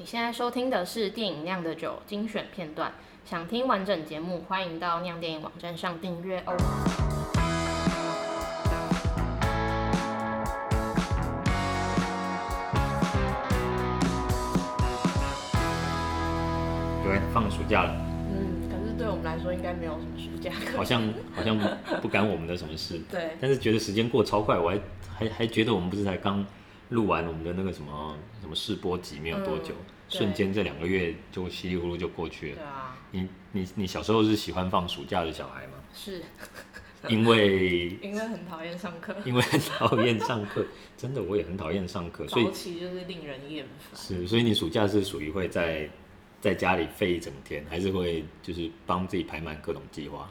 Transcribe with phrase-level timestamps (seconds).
[0.00, 2.92] 你现在收听的是电影《酿的酒》精选片段。
[3.24, 6.54] 想听完整节目，欢迎到酿电影网站上订阅哦。
[17.02, 17.96] 对，放暑假了。
[18.30, 20.52] 嗯，可是对我们来说，应该没有什么暑假。
[20.76, 21.02] 好像
[21.34, 21.58] 好像
[22.00, 23.00] 不干我们的什么事。
[23.10, 23.36] 对。
[23.40, 24.78] 但是觉得时间过超快，我还
[25.12, 26.46] 还还觉得我们不是才刚。
[26.90, 32.56] 录完我们的那个什么什么试播集没有多久，嗯、瞬间这两个月就稀里糊涂就过去了。
[32.56, 35.74] 对啊，你你你小时候是喜欢放暑假的小孩吗？
[35.92, 36.22] 是，
[37.08, 40.64] 因为 因为很讨厌上课，因为很讨厌上课，
[40.96, 44.00] 真的我也很讨厌上课，所以就是令人厌烦。
[44.00, 45.88] 是，所以你暑假是属于会在
[46.40, 50.30] 在家里废一整天，还是会就是帮自己排满各种计划？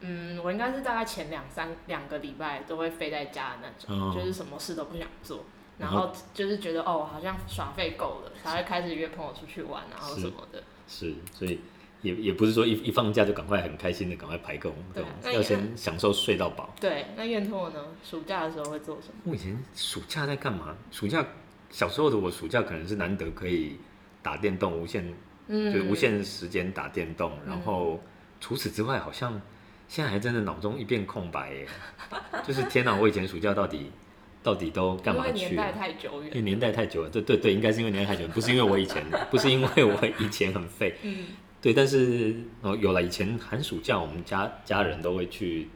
[0.00, 5.44] 嗯，我应该是大概前两三两个礼拜都会废在家的那种，哦、就是什么事都不想做。
[5.78, 10.62] 然后就是觉得哦，好像耍费够了，才会开始约朋友出去玩，然后什么的。
[10.88, 11.60] 是，所以
[12.02, 16.74] 也也不是说一一放假就赶快很开心的赶快排工，对，要先享受睡到饱。
[16.80, 17.84] 对，那燕拓呢？
[18.02, 19.14] 暑假的时候会做什么？
[19.24, 20.74] 我以前暑假在干嘛？
[20.90, 21.24] 暑假
[21.70, 23.78] 小时候的我，暑假可能是难得可以
[24.22, 25.14] 打电动，无限，
[25.46, 27.32] 嗯，就无限时间打电动。
[27.44, 28.00] 嗯、然后
[28.40, 29.40] 除此之外，好像
[29.86, 31.68] 现在还真的脑中一片空白耶。
[32.46, 33.92] 就是天哪，我以前暑假到底？
[34.42, 35.44] 到底都干嘛去？
[35.44, 36.30] 因为年代太久远。
[36.30, 40.94] 因为年代太久了，对对对，应该是因为年代太久，不是因为我以前， 不是因为我以前很废。
[41.02, 41.26] 嗯。
[41.60, 45.68] 对，但是哦，有了以前寒暑假，我们家家人都会去，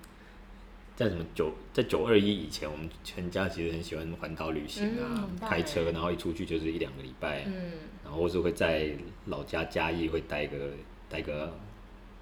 [0.94, 7.42] 在什么九，在九二一以前，我们全家其实很喜欢环岛旅行啊，嗯、开车，然后一出去就是一两个礼拜。
[7.46, 7.72] 嗯。
[8.04, 8.90] 然后或是会在
[9.26, 10.70] 老家嘉义会待个
[11.08, 11.52] 待个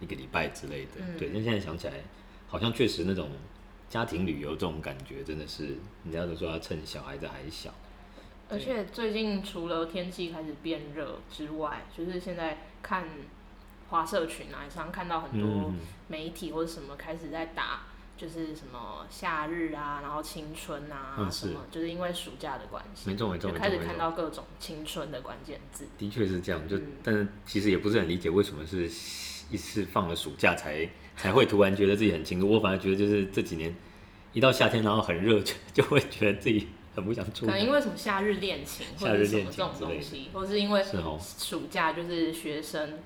[0.01, 0.93] 一个礼拜之类的。
[1.01, 1.93] 嗯、对，但现在想起来，
[2.49, 3.29] 好像确实那种。
[3.91, 7.75] 家庭旅游这种感觉真的是，人家都说要趁小孩子还小。
[8.49, 13.05] 而且最近除了天气开始变热之外，就是现在看
[13.89, 15.73] 华社群啊，常看到很多
[16.09, 17.83] 媒体或者什么开始在打，
[18.17, 25.87] 就是什么夏日啊，然后青春啊，嗯、什么，就是因为暑假的关系，没错没错，就开始看到各种青春的关键字。
[25.97, 28.89] 的确是这样，就、嗯、但是其实也不是很理解为什么是
[29.51, 30.89] 一次放了暑假才。
[31.17, 32.49] 才会突然觉得自己很轻松。
[32.49, 33.75] 我反而觉得就是这几年，
[34.33, 37.53] 一到夏天然后很热，就就会觉得自己很不想出门。
[37.55, 40.83] 可能因为什么夏日恋情，夏日恋情这种东西，或是因为
[41.39, 43.01] 暑假就是学生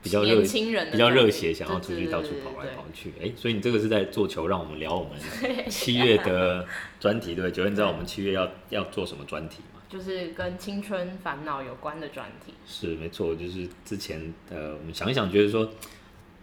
[0.00, 3.14] 比较年轻人比较热血，想要出去到处跑来跑去。
[3.20, 5.18] 哎，所以你这个是在做球，让我们聊我们
[5.68, 6.64] 七月的
[7.00, 7.50] 专题，对不对？
[7.50, 9.79] 九月你知道我们七月要要做什么专题吗？
[9.90, 12.54] 就是跟青春烦恼有关的专题。
[12.64, 15.70] 是没错，就是之前呃，我们想一想，觉得说。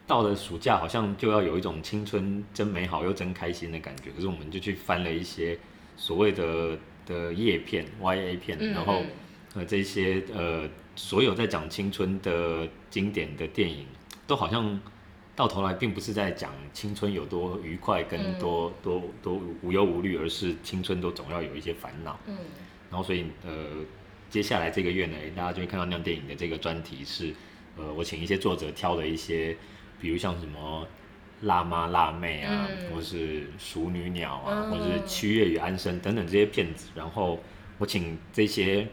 [0.10, 4.10] 到了暑假，好像就要有一种青春真美好又真开心的感觉。
[4.16, 5.60] 可是我们就去翻了一些
[5.98, 9.04] 所谓的的叶片、YA 片，然后
[9.54, 10.64] 呃这些呃
[10.96, 13.86] 所有在讲青春的经典的电影，
[14.26, 14.80] 都好像
[15.36, 22.18] 到头来并不是在讲青春有多愉快跟多多多无忧无虑，而是青春都总要有一些烦恼。
[22.28, 22.38] 嗯，
[22.90, 23.52] 然后所以呃
[24.30, 27.34] 接下来这个月呢，大家就会看到酿电影的这个专题是
[27.78, 29.56] 呃我请一些作者挑了一些。
[30.00, 30.88] 比如像什么
[31.42, 37.40] 辣妈辣妹啊，嗯、或是熟女鸟啊，嗯、或是七月与安生等等这些片子，然后
[37.80, 38.88] 我请这些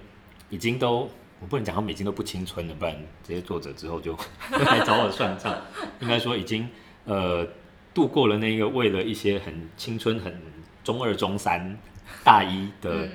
[0.48, 4.16] 已经都我不能讲他们已经都不青春了，不然这些作者之后就
[4.48, 5.54] 来找我算账。
[6.00, 6.66] 应该说已经
[7.04, 7.46] 呃
[7.92, 10.40] 度过了那个为了一些很青春、很
[10.82, 11.78] 中二、中三、
[12.22, 13.08] 大一的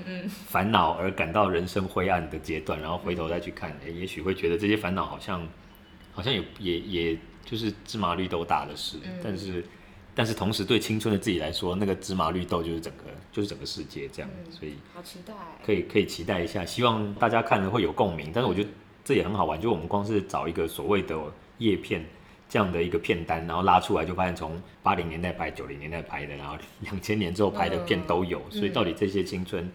[0.47, 5.47] 烦恼而感到人生灰暗的阶段，然后回头再去看，欸、也许会觉得这些烦恼好像
[6.13, 7.17] 好像也也也。
[7.45, 9.65] 就是芝麻绿豆大的事，嗯、但是，
[10.13, 15.33] 但是同时对青春的自己来说，那个芝麻绿豆就是整个，就是整个世界这样，嗯、所以好期待，
[15.65, 18.29] 可以可以期待一下，希望大家看了会有共鸣。
[18.31, 18.69] 但是我觉得
[19.03, 21.17] 这也很好玩，就我们光是找一个所谓的
[21.57, 22.05] 叶片
[22.49, 29.71] 这样的一个片单，然后拉出来就发现从八零年代拍、九零年代拍的，然后 两千年之后拍的片都有，嗯、所以到底这些青春。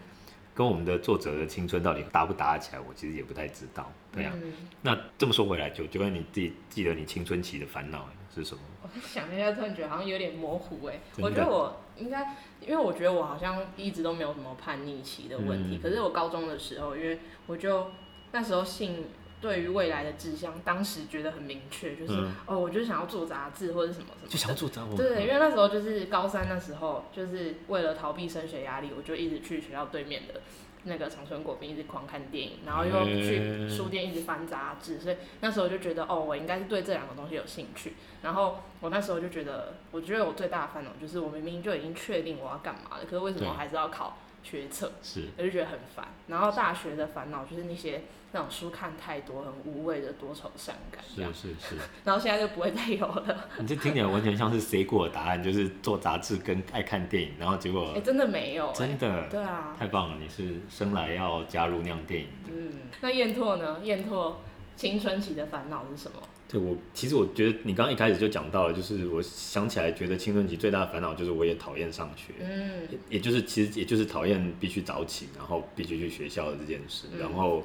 [0.53, 3.91] 跟我们的作者的青春到底搭不搭起来，我其实也不太知道。
[4.09, 8.61] 对呀、啊，嗯、那这么说回来，就就跟你自己记得你青春期的烦恼是什么？
[8.83, 10.93] 我想一下，突然觉得好像有点模糊哎。
[10.93, 15.75] 的我觉得我应该，因为我觉得我好像一直都没有什么叛逆期的问题。
[15.75, 17.91] 嗯、可是我高中的时候，因为我就
[18.31, 19.03] 那时候性。
[19.45, 24.97] 对于未来的志向，当时觉得很明确，就是、嗯、哦，我就想要做杂志或者什么什么，就想要做杂志。
[24.97, 30.41] 对，因为那时候就是高三那时候，就是为了逃避升学压力，我就一直去学校对面的
[30.85, 37.93] 那个长春国宾，一直狂看电影，然后又去书店一直翻杂志，所以那时候就觉得哦，我应该是对这两个东西有兴趣。
[38.23, 46.07] 然后我那时候就觉得，我觉得我最大的烦恼就是，我明明就已经确定我要干嘛了，可是为什么我还是要考学测，是，我就觉得很烦。
[46.27, 51.03] 然后大学的烦恼就是那些那种书看太多，很无谓的多愁善感。
[51.03, 51.75] 是是是。
[52.05, 53.49] 然后现在就不会再有了。
[53.57, 60.17] 你这听起来完全像是谁过的答案，就是做杂志跟爱看电影，然后结果哎、欸，真的没有、欸，真的，对啊，太棒了！
[60.19, 62.27] 你是生来要加入那样电影。
[62.47, 62.71] 嗯，
[63.01, 63.79] 那燕拓呢？
[63.83, 64.41] 燕拓
[64.75, 66.17] 青春期的烦恼是什么？
[66.47, 77.07] 对我，其实我觉得你刚刚一开始就讲到了，就是我想起来，觉得青春期最大的烦恼就是我也讨厌上学，嗯，也，就是其实也就是讨厌必须早起，然后必须去学校的这件事。
[77.13, 77.63] 嗯、然后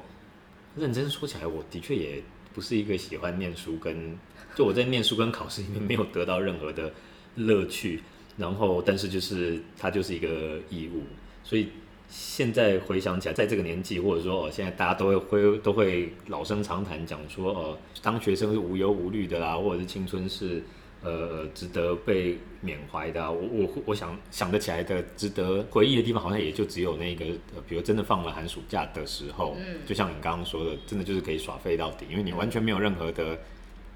[0.76, 2.22] 认真说起来，我的确也
[2.54, 4.18] 不是一个喜欢念书跟
[4.54, 6.92] 就我在念书跟考试里面没有得到任何的
[7.34, 8.00] 乐趣，
[8.36, 11.02] 然后但是就是它就是一个义务，
[11.44, 11.68] 所以。
[12.10, 20.60] 现在回想起来，在这个年纪，或者说哦，现在大家都会会都会老生常谈讲说，哦，当学生是无忧无虑的啦，或者是青春是
[21.04, 23.30] 呃值得被缅怀的啊。
[23.30, 27.24] 我我我想想得起来的值得回忆的地方，好像也就只有那个，
[27.68, 33.38] 比如真的放了寒暑假的时候，嗯，就像你刚刚说的，真的就是可以耍废到底，因为你完全没有任何的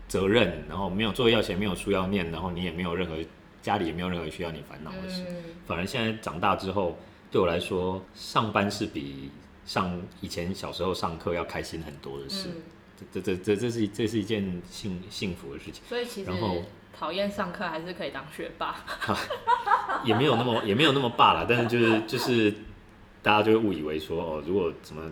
[0.06, 3.16] 责任，然后没有作业要写，没有书要念，然后你也没有任何
[3.60, 5.24] 家里也没有任何需要你烦恼的事，
[5.66, 6.96] 反而现在长大之后。
[7.34, 9.28] 对我来说，上班是比
[9.64, 12.48] 上以前小时候上课要开心很多的事。
[12.48, 12.62] 嗯、
[13.12, 15.82] 这这这这是这是一件幸幸福的事情。
[15.88, 16.62] 所以其实，然后
[16.96, 18.76] 讨厌上课还是可以当学霸。
[20.04, 22.54] 也没有那么也没有那么霸啦，但是就是就是
[23.20, 25.10] 大家就会误以为说哦，如果怎么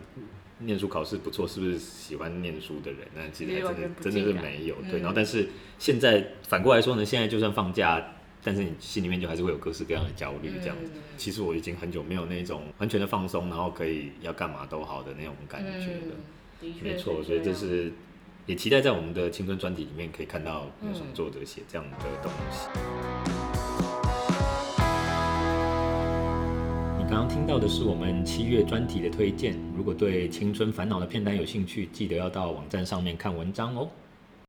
[0.61, 3.01] 念书考试不错，是不是喜欢念书的人？
[3.17, 4.77] 那其实还真的真的是没有。
[4.89, 8.01] 对，然后但是现在反过来说呢，现在就算放假。
[8.45, 10.91] 但是你心里面就还是会有各式各样的焦虑，这样子。
[11.17, 16.17] 其实我已经很久没有那种完全的放松，然后可以要干嘛都好的那种感觉了。
[16.83, 17.93] 没错，所以这是
[18.47, 22.69] 也期待在我们的青春专题里面可以看到有什么作者写这样的东西。
[26.99, 29.57] 你刚刚听到的是我们七月专题的推荐。
[29.77, 33.89] 如果对青春烦恼的片单有兴趣，记得要到网站上面看文章哦。